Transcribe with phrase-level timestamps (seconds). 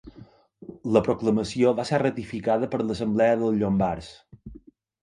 [0.95, 4.15] La proclamació va ser ratificada per l'assemblea dels llombards.